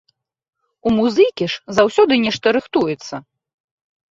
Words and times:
У 0.87 0.93
музыкі 0.99 1.45
ж 1.55 1.77
заўсёды 1.81 2.13
нешта 2.25 2.47
рыхтуецца. 2.59 3.15